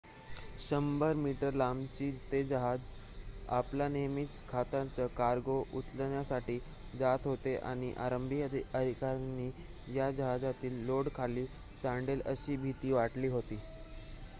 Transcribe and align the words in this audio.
100-मीटर 0.61 1.53
लांबीचे 1.53 2.09
ते 2.31 2.41
जहाज 2.45 2.89
आपला 3.49 3.87
नेहमीचा 3.87 4.45
खतांचा 4.49 5.05
कार्गो 5.13 5.59
उचलण्यासाठी 5.73 6.57
जात 6.99 7.27
होते 7.27 7.55
आणि 7.63 7.93
आरंभी 7.99 8.41
अधिकाऱ्यांना 8.41 9.49
या 9.93 10.09
जहाजातील 10.13 10.85
लोड 10.85 11.09
खाली 11.15 11.45
सांडेल 11.81 12.21
अशी 12.27 12.57
भिती 12.57 12.91
वाटली 12.93 13.27
होती 13.29 13.59